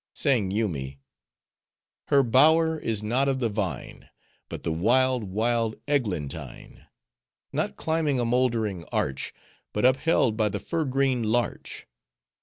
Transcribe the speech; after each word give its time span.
Sang 0.15 0.49
Yoomy:— 0.49 0.97
Her 2.07 2.23
bower 2.23 2.79
is 2.79 3.03
not 3.03 3.29
of 3.29 3.39
the 3.39 3.49
vine, 3.49 4.09
But 4.49 4.63
the 4.63 4.71
wild, 4.71 5.25
wild 5.25 5.75
eglantine! 5.87 6.87
Not 7.53 7.75
climbing 7.75 8.19
a 8.19 8.25
moldering 8.25 8.83
arch, 8.91 9.31
But 9.73 9.85
upheld 9.85 10.35
by 10.35 10.49
the 10.49 10.59
fir 10.59 10.85
green 10.85 11.21
larch. 11.21 11.85